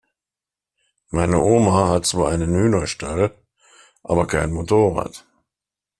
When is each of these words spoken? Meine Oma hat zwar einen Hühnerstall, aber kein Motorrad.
Meine 1.11 1.37
Oma 1.39 1.89
hat 1.89 2.07
zwar 2.07 2.31
einen 2.31 2.49
Hühnerstall, 2.55 3.35
aber 4.01 4.25
kein 4.25 4.51
Motorrad. 4.51 5.27